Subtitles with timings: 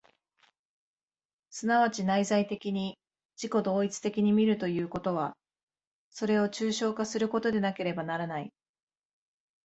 [1.51, 2.97] 即ち内在的に
[3.39, 5.37] 自己同一的に見るということは、
[6.09, 8.51] それを抽象化することでなければならない。